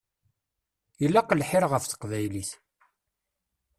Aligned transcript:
Ilaq 1.03 1.29
lḥir 1.39 1.63
ɣef 1.71 1.83
teqbaylit. 1.85 2.51